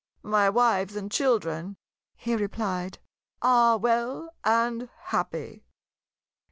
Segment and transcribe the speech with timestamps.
[0.23, 1.77] "My wives and children,"
[2.15, 2.97] he replied,
[3.43, 5.63] "are well and happy."